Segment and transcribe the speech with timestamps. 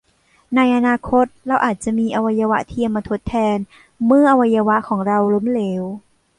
[0.55, 3.57] ในอนาคต เราอาจจะมีอวัยวะเทียมมาทดแทน
[4.05, 5.83] เมื่ออวัยวะของเราล้มเหลว